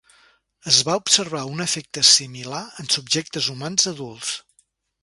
Es 0.71 0.79
va 0.87 0.95
observar 1.01 1.43
un 1.51 1.61
efecte 1.67 2.05
similar 2.13 2.65
en 2.85 2.91
subjectes 2.99 3.53
humans 3.57 3.89
adults. 3.95 4.35